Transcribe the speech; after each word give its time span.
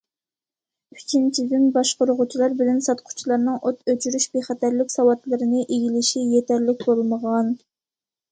ئۈچىنچىدىن، 0.93 1.65
باشقۇرغۇچىلار 1.73 2.55
بىلەن 2.61 2.79
ساتقۇچىلارنىڭ 2.85 3.59
ئوت 3.69 3.93
ئۆچۈرۈش 3.93 4.25
بىخەتەرلىك 4.37 4.89
ساۋاتلىرىنى 4.95 5.61
ئىگىلىشى 5.77 6.25
يېتەرلىك 6.33 6.85
بولمىغان. 6.89 7.53